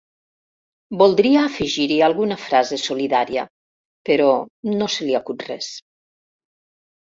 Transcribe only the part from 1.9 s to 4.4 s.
alguna frase solidària, però